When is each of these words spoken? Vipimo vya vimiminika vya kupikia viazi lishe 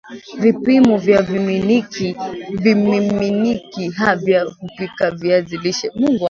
Vipimo 0.39 0.97
vya 0.97 1.21
vimiminika 1.21 4.15
vya 4.15 4.45
kupikia 4.45 5.11
viazi 5.11 5.57
lishe 5.57 5.91